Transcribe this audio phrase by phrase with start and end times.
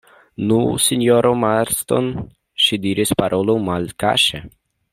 [0.51, 2.09] Nu, sinjoro Marston,
[2.65, 4.43] ŝi diris, parolu malkaŝe.